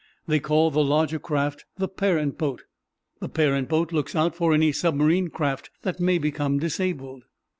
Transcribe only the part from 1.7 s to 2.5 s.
the 'parent